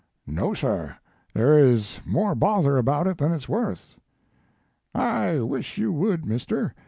"No 0.25 0.55
sir; 0.55 0.97
there 1.35 1.55
is 1.59 1.99
more 2.07 2.33
bother 2.33 2.77
about 2.79 3.05
it 3.05 3.19
than 3.19 3.31
it 3.31 3.35
s 3.35 3.47
worth/" 3.47 3.97
I 4.95 5.41
wish 5.41 5.77
you 5.77 5.91
would, 5.91 6.25
mister. 6.25 6.73